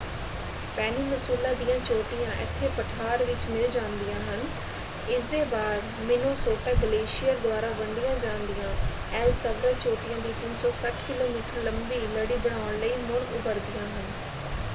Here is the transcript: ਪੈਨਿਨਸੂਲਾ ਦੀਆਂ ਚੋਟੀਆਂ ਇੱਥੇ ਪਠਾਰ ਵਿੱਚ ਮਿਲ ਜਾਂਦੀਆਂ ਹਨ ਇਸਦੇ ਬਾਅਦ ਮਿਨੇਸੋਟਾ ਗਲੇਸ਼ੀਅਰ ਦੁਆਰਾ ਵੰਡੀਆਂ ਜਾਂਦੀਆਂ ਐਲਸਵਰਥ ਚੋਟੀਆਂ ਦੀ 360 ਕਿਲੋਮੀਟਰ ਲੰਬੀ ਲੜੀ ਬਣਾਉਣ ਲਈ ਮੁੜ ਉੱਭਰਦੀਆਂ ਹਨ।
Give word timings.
ਪੈਨਿਨਸੂਲਾ 0.77 1.51
ਦੀਆਂ 1.55 1.77
ਚੋਟੀਆਂ 1.79 2.31
ਇੱਥੇ 2.43 2.67
ਪਠਾਰ 2.77 3.23
ਵਿੱਚ 3.23 3.45
ਮਿਲ 3.47 3.69
ਜਾਂਦੀਆਂ 3.71 4.15
ਹਨ 4.21 4.45
ਇਸਦੇ 5.07 5.43
ਬਾਅਦ 5.45 5.99
ਮਿਨੇਸੋਟਾ 6.01 6.73
ਗਲੇਸ਼ੀਅਰ 6.81 7.37
ਦੁਆਰਾ 7.39 7.69
ਵੰਡੀਆਂ 7.75 8.15
ਜਾਂਦੀਆਂ 8.17 8.73
ਐਲਸਵਰਥ 9.15 9.83
ਚੋਟੀਆਂ 9.83 10.19
ਦੀ 10.19 10.33
360 10.39 10.93
ਕਿਲੋਮੀਟਰ 11.03 11.63
ਲੰਬੀ 11.63 12.01
ਲੜੀ 12.09 12.37
ਬਣਾਉਣ 12.39 12.79
ਲਈ 12.79 12.95
ਮੁੜ 13.03 13.21
ਉੱਭਰਦੀਆਂ 13.31 13.85
ਹਨ। 13.89 14.11